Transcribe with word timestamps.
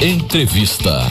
Entrevista. 0.00 1.08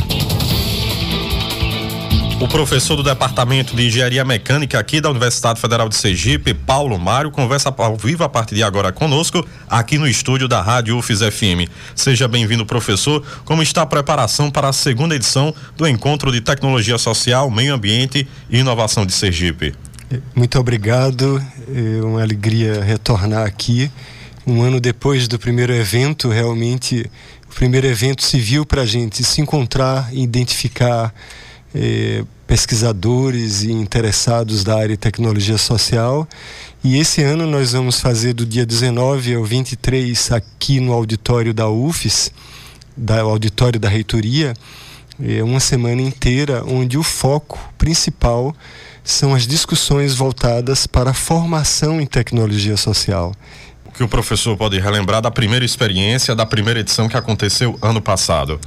O 2.39 2.47
professor 2.47 2.95
do 2.95 3.03
Departamento 3.03 3.75
de 3.75 3.85
Engenharia 3.85 4.23
Mecânica 4.23 4.79
aqui 4.79 5.01
da 5.01 5.09
Universidade 5.09 5.59
Federal 5.59 5.89
de 5.89 5.95
Sergipe, 5.97 6.53
Paulo 6.53 6.97
Mário, 6.97 7.29
conversa 7.29 7.73
ao 7.77 7.97
vivo 7.97 8.23
a 8.23 8.29
partir 8.29 8.55
de 8.55 8.63
agora 8.63 8.93
conosco, 8.93 9.45
aqui 9.69 9.97
no 9.97 10.07
estúdio 10.07 10.47
da 10.47 10.61
Rádio 10.61 10.97
UFIS 10.97 11.19
FM. 11.19 11.69
Seja 11.93 12.29
bem-vindo, 12.29 12.65
professor. 12.65 13.21
Como 13.43 13.61
está 13.61 13.81
a 13.81 13.85
preparação 13.85 14.49
para 14.49 14.69
a 14.69 14.73
segunda 14.73 15.17
edição 15.17 15.53
do 15.75 15.85
Encontro 15.85 16.31
de 16.31 16.39
Tecnologia 16.39 16.97
Social, 16.97 17.51
Meio 17.51 17.73
Ambiente 17.73 18.25
e 18.49 18.59
Inovação 18.59 19.05
de 19.05 19.11
Sergipe? 19.11 19.75
Muito 20.33 20.57
obrigado. 20.57 21.43
É 21.67 22.01
uma 22.01 22.21
alegria 22.21 22.81
retornar 22.81 23.45
aqui. 23.45 23.91
Um 24.47 24.61
ano 24.61 24.79
depois 24.79 25.27
do 25.27 25.37
primeiro 25.37 25.73
evento, 25.73 26.29
realmente, 26.29 27.11
o 27.49 27.55
primeiro 27.55 27.87
evento 27.87 28.23
civil 28.23 28.65
para 28.65 28.81
a 28.83 28.85
gente 28.85 29.23
se 29.23 29.41
encontrar, 29.41 30.13
identificar 30.13 31.13
eh, 31.73 32.23
pesquisadores 32.45 33.63
e 33.63 33.71
interessados 33.71 34.63
da 34.63 34.75
área 34.75 34.89
de 34.89 34.97
tecnologia 34.97 35.57
social. 35.57 36.27
E 36.83 36.97
esse 36.97 37.21
ano 37.21 37.45
nós 37.45 37.73
vamos 37.73 37.99
fazer 37.99 38.33
do 38.33 38.45
dia 38.45 38.65
19 38.65 39.35
ao 39.35 39.43
23 39.43 40.31
aqui 40.31 40.79
no 40.79 40.93
auditório 40.93 41.53
da 41.53 41.67
UFES, 41.67 42.31
da 42.95 43.21
auditório 43.21 43.79
da 43.79 43.89
reitoria, 43.89 44.53
é 45.19 45.43
uma 45.43 45.59
semana 45.59 46.01
inteira 46.01 46.63
onde 46.63 46.95
o 46.95 47.01
foco 47.01 47.57
principal 47.75 48.55
são 49.03 49.33
as 49.33 49.47
discussões 49.47 50.13
voltadas 50.13 50.85
para 50.85 51.09
a 51.09 51.13
formação 51.13 51.99
em 51.99 52.05
tecnologia 52.05 52.77
social 52.77 53.33
que 53.97 54.03
o 54.03 54.07
professor 54.07 54.55
pode 54.55 54.79
relembrar 54.79 55.21
da 55.21 55.31
primeira 55.31 55.65
experiência, 55.65 56.35
da 56.35 56.45
primeira 56.45 56.79
edição 56.79 57.09
que 57.09 57.17
aconteceu 57.17 57.77
ano 57.81 57.99
passado? 57.99 58.59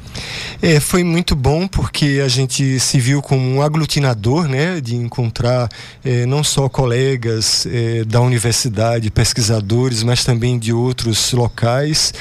É, 0.60 0.80
foi 0.80 1.04
muito 1.04 1.36
bom 1.36 1.68
porque 1.68 2.20
a 2.24 2.28
gente 2.28 2.80
se 2.80 2.98
viu 2.98 3.22
como 3.22 3.40
um 3.40 3.62
aglutinador, 3.62 4.48
né, 4.48 4.80
de 4.80 4.96
encontrar 4.96 5.68
é, 6.04 6.26
não 6.26 6.42
só 6.42 6.68
colegas 6.68 7.64
é, 7.70 8.04
da 8.04 8.20
universidade, 8.20 9.08
pesquisadores, 9.08 10.02
mas 10.02 10.24
também 10.24 10.58
de 10.58 10.72
outros 10.72 11.32
locais. 11.32 12.12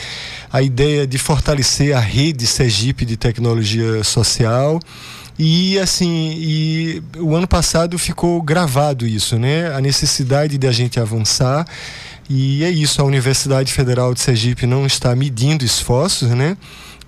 A 0.53 0.61
ideia 0.61 1.07
de 1.07 1.17
fortalecer 1.17 1.95
a 1.95 1.99
rede 1.99 2.45
Sergipe 2.45 3.05
de 3.05 3.17
tecnologia 3.17 4.03
social. 4.03 4.79
E 5.37 5.79
assim, 5.79 6.35
e 6.37 7.01
o 7.17 7.33
ano 7.33 7.47
passado 7.47 7.97
ficou 7.97 8.41
gravado 8.41 9.07
isso, 9.07 9.39
né? 9.39 9.73
A 9.73 9.79
necessidade 9.79 10.57
de 10.57 10.67
a 10.67 10.71
gente 10.71 10.99
avançar. 10.99 11.65
E 12.29 12.63
é 12.63 12.69
isso, 12.69 13.01
a 13.01 13.05
Universidade 13.05 13.73
Federal 13.73 14.13
de 14.13 14.21
Sergipe 14.21 14.67
não 14.67 14.85
está 14.85 15.15
medindo 15.15 15.65
esforços, 15.65 16.29
né? 16.29 16.55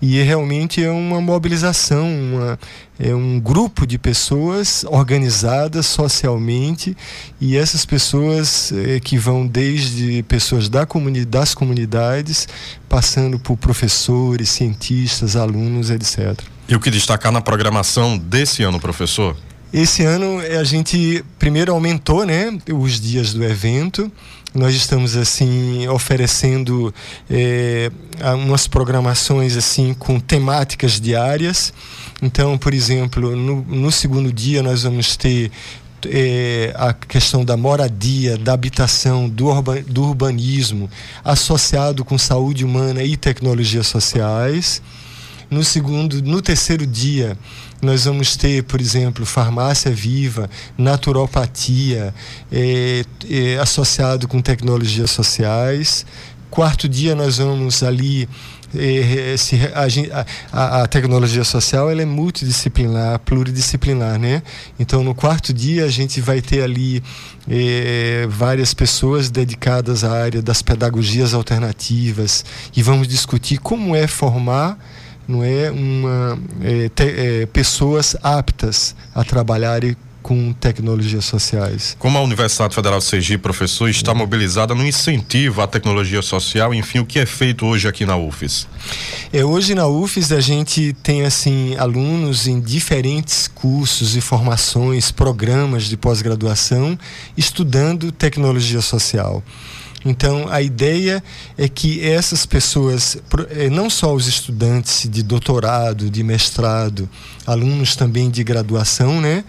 E 0.02 0.20
realmente 0.24 0.84
é 0.84 0.90
uma 0.90 1.22
mobilização, 1.22 2.08
uma, 2.10 2.60
é 3.00 3.14
um 3.14 3.40
grupo 3.40 3.86
de 3.86 4.00
pessoas 4.00 4.84
organizadas 4.90 5.86
socialmente 5.86 6.98
e 7.40 7.56
essas 7.56 7.86
pessoas 7.86 8.72
é, 8.72 9.00
que 9.00 9.16
vão 9.16 9.46
desde 9.46 10.24
pessoas 10.24 10.68
da 10.68 10.88
comuni 10.88 11.24
das 11.24 11.54
comunidades, 11.54 12.48
passando 12.90 13.38
por 13.38 13.58
professores, 13.58 14.50
cientistas, 14.50 15.36
alunos, 15.36 15.92
etc. 15.92 16.36
E 16.68 16.76
o 16.76 16.80
que 16.80 16.90
destacar 16.90 17.32
na 17.32 17.42
programação 17.42 18.18
desse 18.18 18.64
ano, 18.64 18.80
professor? 18.80 19.38
Esse 19.74 20.04
ano 20.04 20.40
a 20.40 20.64
gente 20.66 21.24
primeiro 21.40 21.72
aumentou, 21.72 22.26
né, 22.26 22.58
os 22.74 23.00
dias 23.00 23.34
do 23.34 23.42
evento. 23.44 24.12
Nós 24.54 24.76
estamos 24.76 25.16
assim 25.16 25.88
oferecendo 25.88 26.94
é, 27.30 27.90
umas 28.36 28.68
programações 28.68 29.56
assim 29.56 29.94
com 29.94 30.20
temáticas 30.20 31.00
diárias. 31.00 31.74
Então, 32.22 32.58
por 32.58 32.74
exemplo, 32.74 33.34
no, 33.34 33.62
no 33.62 33.92
segundo 33.94 34.34
dia 34.34 34.62
nós 34.62 34.84
vamos 34.84 35.16
ter 35.16 35.50
é, 36.06 36.74
a 36.76 36.92
questão 36.92 37.46
da 37.46 37.56
moradia, 37.56 38.38
da 38.38 38.52
habitação, 38.52 39.30
do, 39.30 39.50
do 39.88 40.04
urbanismo, 40.04 40.90
associado 41.24 42.04
com 42.04 42.18
saúde 42.18 42.66
humana 42.66 43.04
e 43.04 43.16
tecnologias 43.16 43.88
sociais. 43.88 44.82
No 45.52 45.66
segundo, 45.66 46.24
no 46.24 46.42
terceiro 46.42 46.88
dia, 46.88 47.38
nós 47.82 48.06
vamos 48.06 48.38
ter, 48.38 48.64
por 48.64 48.80
exemplo, 48.80 49.26
farmácia 49.26 49.92
viva, 49.92 50.50
naturopatia, 50.78 52.16
é, 52.50 53.04
é, 53.30 53.58
associado 53.58 54.30
com 54.30 54.42
tecnologias 54.42 55.12
sociais. 55.12 56.06
Quarto 56.50 56.88
dia, 56.88 57.16
nós 57.16 57.40
vamos 57.40 57.84
ali 57.84 58.30
é, 58.74 59.36
se, 59.36 59.58
a, 59.74 60.24
a, 60.54 60.84
a, 60.84 60.88
tecnologia 60.88 61.44
social 61.44 61.90
ela 61.90 62.02
é 62.02 62.06
multidisciplinar, 62.06 63.20
pluridisciplinar, 63.20 64.18
né? 64.18 64.42
Então 64.80 65.04
no 65.04 65.14
quarto 65.14 65.54
dia 65.54 65.84
a 65.84 65.90
gente 65.90 66.22
vai 66.22 66.42
ter 66.42 66.64
ali 66.64 67.04
é, 67.50 68.26
várias 68.30 68.74
pessoas 68.74 69.30
dedicadas 69.30 70.06
à 70.06 70.14
área 70.14 70.42
das 70.42 70.62
pedagogias 70.62 71.34
alternativas 71.34 72.46
e 72.74 72.82
vamos 72.82 73.06
discutir 73.10 73.58
como 73.58 73.94
é 73.94 74.08
formar 74.08 74.80
não 75.32 75.44
é 75.44 75.72
uma 75.72 76.38
é, 76.62 76.90
te, 76.90 77.04
é, 77.04 77.46
pessoas 77.46 78.16
aptas 78.22 78.96
a 79.16 79.24
trabalharem 79.24 79.96
com 80.22 80.54
tecnologias 80.54 81.26
sociais. 81.26 81.96
Como 81.98 82.18
a 82.18 82.22
Universidade 82.22 82.76
Federal 82.76 83.00
de 83.00 83.06
Sergipe, 83.06 83.42
professor, 83.42 83.90
está 83.90 84.14
mobilizada 84.14 84.76
no 84.76 84.86
incentivo 84.86 85.62
à 85.62 85.68
tecnologia 85.68 86.22
social, 86.22 86.74
enfim, 86.74 87.00
o 87.00 87.06
que 87.06 87.18
é 87.18 87.26
feito 87.26 87.66
hoje 87.66 87.88
aqui 87.88 88.06
na 88.06 88.16
UFES? 88.16 88.68
É, 89.34 89.44
hoje 89.44 89.74
na 89.74 89.88
UFES 89.88 90.32
a 90.32 90.40
gente 90.40 90.94
tem 91.02 91.24
assim 91.24 91.76
alunos 91.78 92.48
em 92.48 92.60
diferentes 92.60 93.48
cursos 93.48 94.16
e 94.16 94.22
formações, 94.22 95.12
programas 95.12 95.86
de 95.86 95.98
pós-graduação 95.98 96.98
estudando 97.36 98.12
tecnologia 98.12 98.82
social. 98.82 99.44
Então, 100.04 100.48
a 100.50 100.62
ideia 100.62 101.24
é 101.58 101.70
que 101.70 102.04
essas 102.04 102.46
pessoas, 102.46 103.18
eh, 103.52 103.70
não 103.70 103.90
só 103.90 104.14
os 104.14 104.28
estudantes 104.28 105.08
de 105.10 105.22
doutorado, 105.22 106.10
de 106.10 106.24
mestrado, 106.24 107.08
alunos 107.46 107.96
também 107.96 108.30
de 108.30 108.44
graduação, 108.44 109.22
né? 109.22 109.44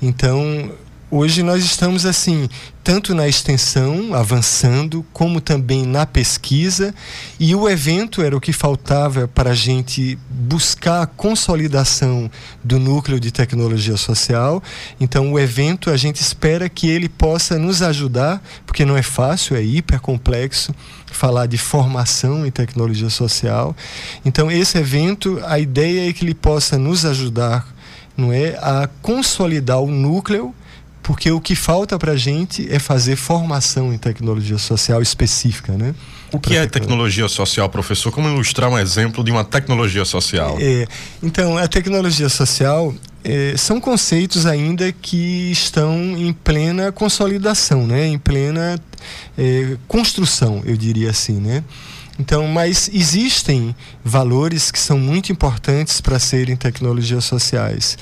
Então, 0.00 0.70
Hoje 1.08 1.40
nós 1.40 1.64
estamos 1.64 2.04
assim, 2.04 2.48
tanto 2.82 3.14
na 3.14 3.28
extensão, 3.28 4.12
avançando, 4.12 5.06
como 5.12 5.40
também 5.40 5.86
na 5.86 6.04
pesquisa, 6.04 6.92
e 7.38 7.54
o 7.54 7.68
evento 7.68 8.22
era 8.22 8.36
o 8.36 8.40
que 8.40 8.52
faltava 8.52 9.28
para 9.28 9.50
a 9.50 9.54
gente 9.54 10.18
buscar 10.28 11.02
a 11.02 11.06
consolidação 11.06 12.28
do 12.64 12.80
núcleo 12.80 13.20
de 13.20 13.30
tecnologia 13.30 13.96
social. 13.96 14.60
Então, 14.98 15.32
o 15.32 15.38
evento 15.38 15.90
a 15.90 15.96
gente 15.96 16.20
espera 16.20 16.68
que 16.68 16.88
ele 16.88 17.08
possa 17.08 17.56
nos 17.56 17.82
ajudar, 17.82 18.42
porque 18.66 18.84
não 18.84 18.96
é 18.96 19.02
fácil, 19.02 19.54
é 19.54 19.62
hiper 19.62 20.00
complexo 20.00 20.74
falar 21.06 21.46
de 21.46 21.56
formação 21.56 22.44
em 22.44 22.50
tecnologia 22.50 23.10
social. 23.10 23.76
Então, 24.24 24.50
esse 24.50 24.76
evento, 24.76 25.40
a 25.46 25.56
ideia 25.60 26.10
é 26.10 26.12
que 26.12 26.24
ele 26.24 26.34
possa 26.34 26.76
nos 26.76 27.04
ajudar, 27.04 27.64
não 28.16 28.32
é, 28.32 28.58
a 28.60 28.88
consolidar 29.00 29.80
o 29.80 29.88
núcleo 29.88 30.52
porque 31.06 31.30
o 31.30 31.40
que 31.40 31.54
falta 31.54 31.96
para 32.00 32.12
a 32.12 32.16
gente 32.16 32.66
é 32.68 32.80
fazer 32.80 33.14
formação 33.14 33.94
em 33.94 33.96
tecnologia 33.96 34.58
social 34.58 35.00
específica, 35.00 35.72
né? 35.74 35.94
O 36.32 36.40
que 36.40 36.56
é 36.56 36.66
tecnologia 36.66 37.28
social, 37.28 37.68
professor? 37.68 38.10
Como 38.10 38.28
ilustrar 38.28 38.68
um 38.68 38.76
exemplo 38.76 39.22
de 39.22 39.30
uma 39.30 39.44
tecnologia 39.44 40.04
social? 40.04 40.56
É, 40.60 40.84
então, 41.22 41.56
a 41.56 41.68
tecnologia 41.68 42.28
social 42.28 42.92
é, 43.22 43.54
são 43.56 43.80
conceitos 43.80 44.46
ainda 44.46 44.90
que 44.90 45.52
estão 45.52 45.94
em 46.18 46.32
plena 46.32 46.90
consolidação, 46.90 47.86
né? 47.86 48.08
Em 48.08 48.18
plena 48.18 48.76
é, 49.38 49.76
construção, 49.86 50.60
eu 50.66 50.76
diria 50.76 51.10
assim, 51.10 51.34
né? 51.34 51.62
Então, 52.18 52.46
mas 52.48 52.88
existem 52.92 53.76
valores 54.02 54.70
que 54.70 54.78
são 54.78 54.98
muito 54.98 55.30
importantes 55.30 56.00
para 56.00 56.18
serem 56.18 56.56
tecnologias 56.56 57.24
sociais. 57.24 57.98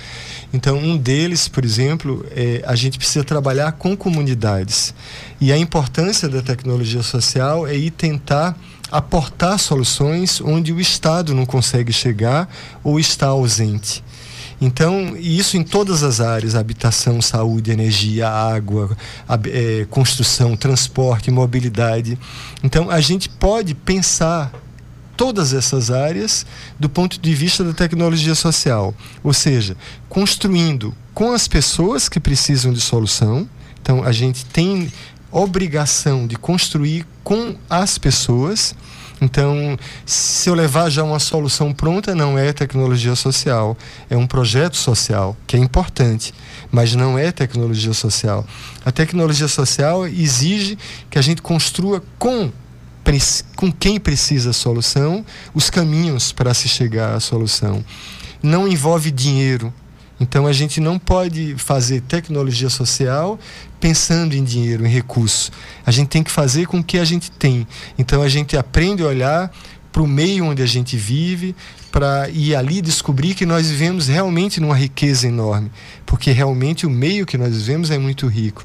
Então, 0.53 0.79
um 0.79 0.97
deles, 0.97 1.49
por 1.49 1.65
exemplo, 1.65 2.25
é 2.31 2.63
a 2.65 2.77
gente 2.77 2.97
precisa 2.97 3.25
trabalhar 3.25 3.73
com 3.73 3.97
comunidades. 3.97 4.95
E 5.41 5.53
a 5.53 5.59
importância 5.59 6.29
da 6.29 6.41
tecnologia 6.41 7.03
social 7.03 7.67
é 7.67 7.77
ir 7.77 7.91
tentar 7.91 8.57
aportar 8.91 9.59
soluções 9.59 10.41
onde 10.41 10.73
o 10.73 10.81
Estado 10.81 11.35
não 11.35 11.45
consegue 11.45 11.93
chegar 11.93 12.49
ou 12.85 13.01
está 13.01 13.27
ausente. 13.27 14.05
Então, 14.65 15.15
isso 15.15 15.59
em 15.59 15.63
todas 15.63 16.03
as 16.03 16.23
áreas: 16.23 16.55
habitação, 16.55 17.21
saúde, 17.21 17.71
energia, 17.71 18.27
água, 18.27 18.97
é, 19.53 19.87
construção, 19.91 20.57
transporte, 20.57 21.31
mobilidade. 21.31 22.19
Então, 22.63 22.89
a 22.89 22.99
gente 22.99 23.29
pode 23.29 23.75
pensar 23.75 24.51
todas 25.19 25.53
essas 25.53 25.91
áreas 25.91 26.47
do 26.81 26.89
ponto 26.89 27.21
de 27.21 27.35
vista 27.35 27.63
da 27.63 27.75
tecnologia 27.75 28.35
social, 28.35 28.95
ou 29.23 29.35
seja, 29.35 29.77
construindo 30.09 30.95
com 31.13 31.35
as 31.35 31.47
pessoas 31.47 32.09
que 32.09 32.19
precisam 32.19 32.73
de 32.73 32.81
solução. 32.81 33.47
Então, 33.83 34.03
a 34.03 34.13
gente 34.13 34.47
tem 34.47 34.91
obrigação 35.31 36.27
de 36.27 36.37
construir 36.37 37.07
com 37.23 37.55
as 37.69 37.99
pessoas 37.99 38.75
Então, 39.21 39.79
se 40.05 40.49
eu 40.49 40.55
levar 40.55 40.91
já 40.91 41.03
uma 41.03 41.19
solução 41.19 41.73
pronta, 41.73 42.15
não 42.15 42.39
é 42.39 42.53
tecnologia 42.53 43.15
social, 43.15 43.77
é 44.11 44.17
um 44.17 44.27
projeto 44.27 44.77
social, 44.77 45.37
que 45.47 45.57
é 45.57 45.61
importante, 45.61 46.35
mas 46.71 46.95
não 46.95 47.19
é 47.19 47.31
tecnologia 47.31 47.93
social. 47.93 48.47
A 48.85 48.91
tecnologia 48.91 49.49
social 49.49 50.07
exige 50.07 50.77
que 51.09 51.19
a 51.19 51.23
gente 51.23 51.41
construa 51.41 52.03
com 52.19 52.53
com 53.55 53.71
quem 53.71 54.01
precisa 54.01 54.51
a 54.51 54.53
solução, 54.55 55.25
os 55.53 55.69
caminhos 55.69 56.33
para 56.33 56.55
se 56.55 56.69
chegar 56.69 57.15
à 57.15 57.21
solução. 57.21 57.85
Não 58.43 58.67
envolve 58.67 59.11
dinheiro, 59.11 59.73
então 60.19 60.47
a 60.47 60.53
gente 60.53 60.81
não 60.81 60.99
pode 60.99 61.55
fazer 61.59 62.01
tecnologia 62.03 62.71
social 62.71 63.39
pensando 63.85 64.35
em 64.35 64.43
dinheiro, 64.43 64.87
em 64.87 64.89
recurso. 64.89 65.53
A 65.85 65.91
gente 65.91 66.09
tem 66.09 66.23
que 66.23 66.31
fazer 66.31 66.67
com 66.67 66.79
o 66.79 66.83
que 66.83 66.97
a 66.97 67.05
gente 67.05 67.31
tem. 67.31 67.69
Então 67.99 68.23
a 68.23 68.31
gente 68.31 68.57
aprende 68.57 69.03
a 69.03 69.07
olhar 69.07 69.53
para 69.93 70.01
o 70.01 70.07
meio 70.07 70.47
onde 70.47 70.63
a 70.63 70.67
gente 70.67 70.97
vive, 70.97 71.55
para 71.93 72.31
ir 72.31 72.57
ali 72.57 72.81
descobrir 72.81 73.35
que 73.35 73.45
nós 73.45 73.69
vivemos 73.69 74.09
realmente 74.09 74.59
numa 74.59 74.75
riqueza 74.75 75.29
enorme, 75.29 75.71
porque 76.07 76.31
realmente 76.33 76.87
o 76.87 76.91
meio 76.91 77.27
que 77.27 77.37
nós 77.37 77.55
vivemos 77.59 77.91
é 77.91 77.99
muito 77.99 78.27
rico. 78.27 78.65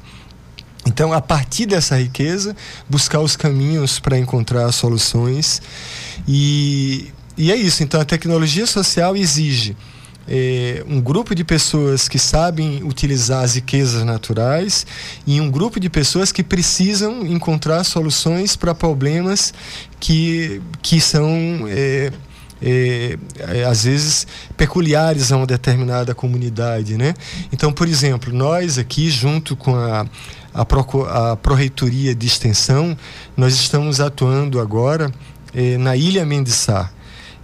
Então, 0.86 1.12
a 1.12 1.20
partir 1.20 1.66
dessa 1.66 2.00
riqueza, 2.00 2.56
buscar 2.88 3.20
os 3.20 3.36
caminhos 3.36 4.00
para 4.00 4.18
encontrar 4.18 4.72
soluções. 4.72 5.60
E, 6.26 7.12
e 7.36 7.52
é 7.52 7.56
isso. 7.56 7.82
Então, 7.82 8.00
a 8.00 8.06
tecnologia 8.06 8.66
social 8.66 9.14
exige 9.14 9.76
é, 10.30 10.84
um 10.86 11.00
grupo 11.00 11.34
de 11.34 11.42
pessoas 11.42 12.08
que 12.08 12.18
sabem 12.18 12.84
utilizar 12.84 13.42
as 13.42 13.56
riquezas 13.56 14.04
naturais 14.04 14.86
e 15.26 15.40
um 15.40 15.50
grupo 15.50 15.80
de 15.80 15.90
pessoas 15.90 16.30
que 16.30 16.44
precisam 16.44 17.26
encontrar 17.26 17.82
soluções 17.82 18.54
para 18.54 18.74
problemas 18.74 19.52
que, 19.98 20.62
que 20.80 21.00
são. 21.00 21.26
É, 21.68 22.12
é, 22.62 23.18
é, 23.38 23.64
às 23.64 23.84
vezes 23.84 24.26
peculiares 24.54 25.32
a 25.32 25.38
uma 25.38 25.46
determinada 25.46 26.14
comunidade, 26.14 26.94
né? 26.94 27.14
Então, 27.50 27.72
por 27.72 27.88
exemplo, 27.88 28.34
nós 28.34 28.76
aqui 28.76 29.08
junto 29.08 29.56
com 29.56 29.74
a 29.74 30.06
a, 30.54 30.62
a 31.32 31.36
Proreitoria 31.36 32.14
de 32.14 32.26
Extensão, 32.26 32.96
nós 33.36 33.54
estamos 33.54 34.00
atuando 34.00 34.60
agora 34.60 35.10
eh, 35.54 35.78
na 35.78 35.96
Ilha 35.96 36.24
Mendiçá. 36.24 36.90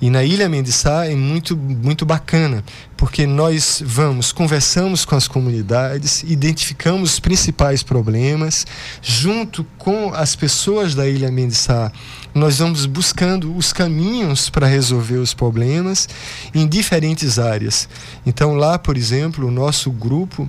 E 0.00 0.10
na 0.10 0.22
Ilha 0.22 0.48
Mendiçá 0.48 1.06
é 1.06 1.14
muito, 1.14 1.56
muito 1.56 2.04
bacana, 2.04 2.62
porque 2.98 3.26
nós 3.26 3.82
vamos, 3.84 4.30
conversamos 4.30 5.06
com 5.06 5.14
as 5.16 5.26
comunidades, 5.26 6.22
identificamos 6.22 7.14
os 7.14 7.20
principais 7.20 7.82
problemas, 7.82 8.66
junto 9.00 9.64
com 9.78 10.12
as 10.12 10.36
pessoas 10.36 10.94
da 10.94 11.08
Ilha 11.08 11.30
Mendiçá, 11.30 11.90
nós 12.34 12.58
vamos 12.58 12.84
buscando 12.84 13.56
os 13.56 13.72
caminhos 13.72 14.50
para 14.50 14.66
resolver 14.66 15.16
os 15.16 15.32
problemas 15.32 16.06
em 16.54 16.68
diferentes 16.68 17.38
áreas. 17.38 17.88
Então, 18.26 18.54
lá, 18.54 18.78
por 18.78 18.98
exemplo, 18.98 19.46
o 19.46 19.50
nosso 19.50 19.90
grupo 19.90 20.46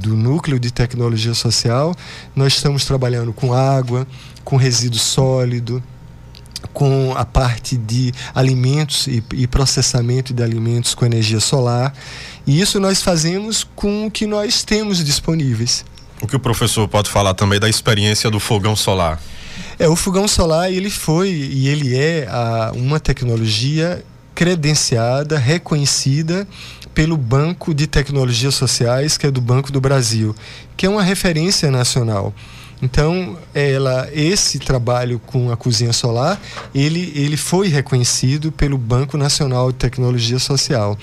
do 0.00 0.16
Núcleo 0.16 0.58
de 0.58 0.72
Tecnologia 0.72 1.34
Social, 1.34 1.94
nós 2.34 2.54
estamos 2.54 2.84
trabalhando 2.84 3.32
com 3.32 3.52
água, 3.52 4.04
com 4.42 4.56
resíduo 4.56 4.98
sólido, 4.98 5.80
com 6.72 7.14
a 7.16 7.24
parte 7.24 7.76
de 7.76 8.12
alimentos 8.34 9.06
e, 9.06 9.22
e, 9.34 9.46
processamento 9.46 10.32
de 10.32 10.42
alimentos 10.42 10.94
com 10.94 11.04
energia 11.04 11.40
solar. 11.40 11.92
E 12.46 12.60
isso 12.60 12.78
nós 12.78 13.02
fazemos 13.02 13.64
com 13.74 14.06
o 14.06 14.10
que 14.10 14.26
nós 14.26 14.62
temos 14.62 15.04
disponíveis. 15.04 15.84
O 16.20 16.26
que 16.26 16.36
o 16.36 16.40
professor 16.40 16.86
pode 16.86 17.10
falar 17.10 17.34
também 17.34 17.58
da 17.58 17.68
experiência 17.68 18.30
do 18.30 18.38
fogão 18.38 18.76
solar? 18.76 19.20
É, 19.78 19.88
o 19.88 19.96
fogão 19.96 20.28
solar 20.28 20.70
ele 20.70 20.90
foi 20.90 21.30
e 21.30 21.68
ele 21.68 21.96
é 21.96 22.26
a, 22.28 22.72
uma 22.74 23.00
tecnologia 23.00 24.04
credenciada, 24.34 25.38
reconhecida 25.38 26.46
pelo 26.94 27.16
Banco 27.16 27.72
de 27.72 27.86
Tecnologias 27.86 28.54
Sociais, 28.54 29.16
que 29.16 29.26
é 29.26 29.30
do 29.30 29.40
Banco 29.40 29.72
do 29.72 29.80
Brasil, 29.80 30.34
que 30.76 30.86
é 30.86 30.88
uma 30.88 31.02
referência 31.02 31.70
nacional. 31.70 32.34
Então, 32.82 33.36
ela, 33.54 34.08
esse 34.12 34.58
trabalho 34.58 35.18
com 35.18 35.52
a 35.52 35.56
cozinha 35.56 35.92
solar, 35.92 36.40
ele, 36.74 37.12
ele 37.14 37.36
foi 37.36 37.68
reconhecido 37.68 38.50
pelo 38.50 38.78
Banco 38.78 39.16
Nacional 39.18 39.70
de 39.70 39.78
Tecnologia 39.78 40.38
Social. 40.38 40.98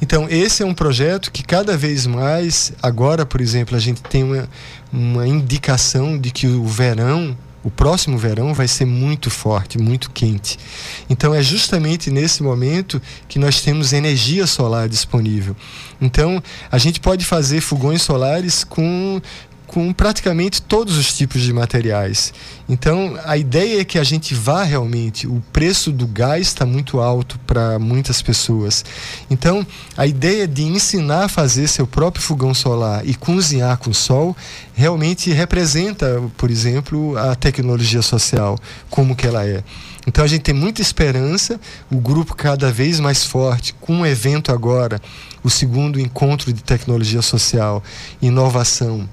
Então, 0.00 0.28
esse 0.28 0.62
é 0.62 0.66
um 0.66 0.74
projeto 0.74 1.32
que 1.32 1.42
cada 1.42 1.76
vez 1.76 2.06
mais, 2.06 2.72
agora, 2.82 3.26
por 3.26 3.40
exemplo, 3.40 3.76
a 3.76 3.80
gente 3.80 4.02
tem 4.02 4.22
uma, 4.22 4.48
uma 4.92 5.26
indicação 5.26 6.18
de 6.18 6.30
que 6.30 6.46
o 6.46 6.64
verão 6.66 7.36
o 7.64 7.70
próximo 7.70 8.16
verão 8.16 8.54
vai 8.54 8.68
ser 8.68 8.84
muito 8.84 9.30
forte, 9.30 9.78
muito 9.78 10.10
quente. 10.10 10.58
Então 11.10 11.34
é 11.34 11.42
justamente 11.42 12.10
nesse 12.10 12.42
momento 12.42 13.02
que 13.28 13.38
nós 13.38 13.60
temos 13.60 13.92
energia 13.92 14.46
solar 14.46 14.88
disponível. 14.88 15.56
Então 16.00 16.42
a 16.70 16.78
gente 16.78 17.00
pode 17.00 17.24
fazer 17.24 17.60
fogões 17.60 18.00
solares 18.00 18.64
com 18.64 19.20
com 19.68 19.92
praticamente 19.92 20.62
todos 20.62 20.96
os 20.96 21.14
tipos 21.14 21.42
de 21.42 21.52
materiais. 21.52 22.32
Então, 22.66 23.18
a 23.24 23.36
ideia 23.36 23.82
é 23.82 23.84
que 23.84 23.98
a 23.98 24.02
gente 24.02 24.34
vá 24.34 24.64
realmente. 24.64 25.26
O 25.26 25.42
preço 25.52 25.92
do 25.92 26.06
gás 26.06 26.48
está 26.48 26.64
muito 26.64 26.98
alto 27.00 27.38
para 27.46 27.78
muitas 27.78 28.22
pessoas. 28.22 28.84
Então, 29.30 29.64
a 29.96 30.06
ideia 30.06 30.48
de 30.48 30.64
ensinar 30.64 31.26
a 31.26 31.28
fazer 31.28 31.68
seu 31.68 31.86
próprio 31.86 32.24
fogão 32.24 32.54
solar 32.54 33.06
e 33.06 33.14
cozinhar 33.14 33.76
com 33.76 33.92
sol 33.92 34.34
realmente 34.74 35.30
representa, 35.30 36.22
por 36.36 36.50
exemplo, 36.50 37.16
a 37.18 37.34
tecnologia 37.34 38.00
social, 38.00 38.58
como 38.88 39.14
que 39.14 39.26
ela 39.26 39.46
é. 39.46 39.62
Então, 40.06 40.24
a 40.24 40.28
gente 40.28 40.42
tem 40.42 40.54
muita 40.54 40.80
esperança, 40.80 41.60
o 41.90 42.00
grupo 42.00 42.34
cada 42.34 42.72
vez 42.72 42.98
mais 42.98 43.22
forte, 43.24 43.74
com 43.74 43.96
um 43.96 44.06
evento 44.06 44.50
agora, 44.50 44.98
o 45.44 45.50
segundo 45.50 46.00
encontro 46.00 46.54
de 46.54 46.62
tecnologia 46.62 47.20
social, 47.20 47.82
inovação 48.22 49.06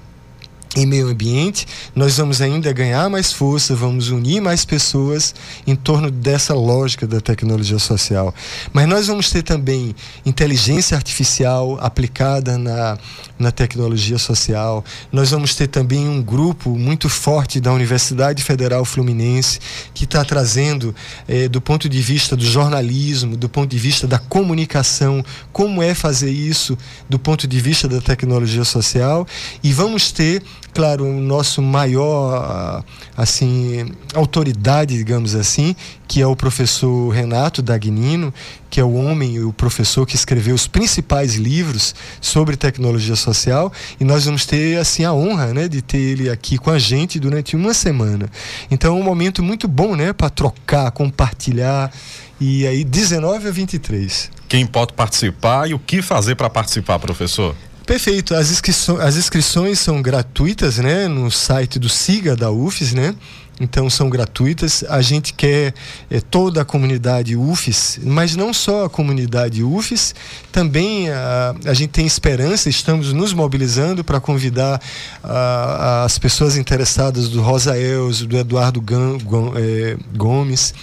em 0.76 0.84
meio 0.84 1.08
ambiente, 1.08 1.66
nós 1.94 2.18
vamos 2.18 2.42
ainda 2.42 2.70
ganhar 2.72 3.08
mais 3.08 3.32
força, 3.32 3.74
vamos 3.74 4.10
unir 4.10 4.42
mais 4.42 4.64
pessoas 4.64 5.34
em 5.66 5.74
torno 5.74 6.10
dessa 6.10 6.52
lógica 6.52 7.06
da 7.06 7.20
tecnologia 7.20 7.78
social. 7.78 8.34
Mas 8.72 8.86
nós 8.86 9.06
vamos 9.06 9.30
ter 9.30 9.42
também 9.42 9.94
inteligência 10.24 10.94
artificial 10.94 11.78
aplicada 11.80 12.58
na, 12.58 12.98
na 13.38 13.50
tecnologia 13.50 14.18
social. 14.18 14.84
Nós 15.10 15.30
vamos 15.30 15.54
ter 15.54 15.66
também 15.66 16.06
um 16.06 16.22
grupo 16.22 16.76
muito 16.76 17.08
forte 17.08 17.58
da 17.58 17.72
Universidade 17.72 18.44
Federal 18.44 18.84
Fluminense 18.84 19.58
que 19.94 20.04
está 20.04 20.24
trazendo, 20.24 20.94
eh, 21.26 21.48
do 21.48 21.60
ponto 21.60 21.88
de 21.88 22.02
vista 22.02 22.36
do 22.36 22.44
jornalismo, 22.44 23.34
do 23.34 23.48
ponto 23.48 23.70
de 23.70 23.78
vista 23.78 24.06
da 24.06 24.18
comunicação, 24.18 25.24
como 25.52 25.82
é 25.82 25.94
fazer 25.94 26.30
isso 26.30 26.76
do 27.08 27.18
ponto 27.18 27.48
de 27.48 27.60
vista 27.60 27.88
da 27.88 28.00
tecnologia 28.00 28.64
social. 28.64 29.26
E 29.62 29.72
vamos 29.72 30.12
ter 30.12 30.42
claro, 30.76 31.06
o 31.06 31.20
nosso 31.22 31.62
maior 31.62 32.84
assim 33.16 33.90
autoridade, 34.14 34.94
digamos 34.94 35.34
assim, 35.34 35.74
que 36.06 36.20
é 36.20 36.26
o 36.26 36.36
professor 36.36 37.08
Renato 37.08 37.62
Dagnino, 37.62 38.32
que 38.68 38.78
é 38.78 38.84
o 38.84 38.92
homem 38.92 39.36
e 39.36 39.40
o 39.42 39.54
professor 39.54 40.04
que 40.04 40.14
escreveu 40.14 40.54
os 40.54 40.66
principais 40.66 41.36
livros 41.36 41.94
sobre 42.20 42.58
tecnologia 42.58 43.16
social, 43.16 43.72
e 43.98 44.04
nós 44.04 44.26
vamos 44.26 44.44
ter 44.44 44.78
assim 44.78 45.02
a 45.02 45.14
honra, 45.14 45.54
né, 45.54 45.66
de 45.66 45.80
ter 45.80 45.96
ele 45.96 46.28
aqui 46.28 46.58
com 46.58 46.70
a 46.70 46.78
gente 46.78 47.18
durante 47.18 47.56
uma 47.56 47.72
semana. 47.72 48.30
Então 48.70 48.98
é 48.98 49.00
um 49.00 49.02
momento 49.02 49.42
muito 49.42 49.66
bom, 49.66 49.96
né, 49.96 50.12
para 50.12 50.28
trocar, 50.28 50.90
compartilhar 50.90 51.90
e 52.38 52.66
aí 52.66 52.84
19 52.84 53.48
a 53.48 53.50
23. 53.50 54.30
Quem 54.46 54.66
pode 54.66 54.92
participar 54.92 55.70
e 55.70 55.72
o 55.72 55.78
que 55.78 56.02
fazer 56.02 56.34
para 56.34 56.50
participar, 56.50 56.98
professor? 56.98 57.56
Perfeito. 57.86 58.34
As, 58.34 58.50
inscrições, 58.50 59.00
as 59.00 59.16
inscrições 59.16 59.78
são 59.78 60.02
gratuitas, 60.02 60.78
né? 60.78 61.06
No 61.06 61.30
site 61.30 61.78
do 61.78 61.88
SIGA 61.88 62.34
da 62.34 62.50
UFES, 62.50 62.92
né? 62.92 63.14
Então 63.60 63.88
são 63.88 64.10
gratuitas. 64.10 64.84
A 64.88 65.00
gente 65.00 65.32
quer 65.32 65.72
é, 66.10 66.20
toda 66.20 66.62
a 66.62 66.64
comunidade 66.64 67.36
UFES, 67.36 68.00
mas 68.02 68.34
não 68.34 68.52
só 68.52 68.86
a 68.86 68.90
comunidade 68.90 69.62
UFES, 69.62 70.14
também 70.50 71.08
a, 71.10 71.54
a 71.64 71.72
gente 71.72 71.90
tem 71.90 72.04
esperança, 72.04 72.68
estamos 72.68 73.12
nos 73.12 73.32
mobilizando 73.32 74.02
para 74.02 74.20
convidar 74.20 74.82
a, 75.22 76.04
as 76.04 76.18
pessoas 76.18 76.56
interessadas 76.56 77.28
do 77.28 77.40
Rosa 77.40 77.78
Elzo, 77.78 78.26
do 78.26 78.36
Eduardo 78.36 78.84
é, 79.56 79.96
Gomes 80.14 80.74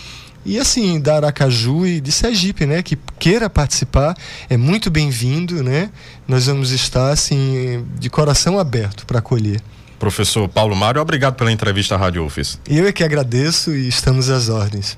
e 0.45 0.59
assim, 0.59 0.99
da 0.99 1.15
Aracaju 1.15 1.85
e 1.85 2.01
de 2.01 2.11
Sergipe, 2.11 2.65
né, 2.65 2.81
que 2.83 2.97
queira 3.19 3.49
participar, 3.49 4.15
é 4.49 4.57
muito 4.57 4.89
bem-vindo, 4.89 5.63
né? 5.63 5.89
Nós 6.27 6.47
vamos 6.47 6.71
estar 6.71 7.11
assim 7.11 7.85
de 7.97 8.09
coração 8.09 8.59
aberto 8.59 9.05
para 9.05 9.19
acolher. 9.19 9.61
Professor 9.97 10.49
Paulo 10.49 10.75
Mário, 10.75 11.01
obrigado 11.01 11.35
pela 11.35 11.51
entrevista 11.51 11.95
à 11.95 11.97
Rádio 11.97 12.25
UFES. 12.25 12.59
Eu 12.67 12.87
é 12.87 12.91
que 12.91 13.03
agradeço 13.03 13.71
e 13.71 13.87
estamos 13.87 14.29
às 14.29 14.49
ordens. 14.49 14.97